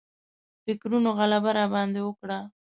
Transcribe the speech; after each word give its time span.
فکرونو 0.63 1.09
غلبه 1.17 1.51
راباندې 1.57 2.01
وکړه. 2.03 2.39